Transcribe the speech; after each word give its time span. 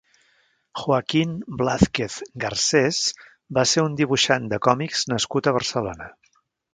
Joaquín 0.83 1.35
Blázquez 1.59 2.15
Garcés 2.45 3.01
va 3.57 3.65
ser 3.73 3.83
un 3.91 3.99
dibuixant 4.03 4.49
de 4.55 4.63
còmics 4.69 5.05
nascut 5.15 5.51
a 5.53 5.59
Barcelona. 5.61 6.09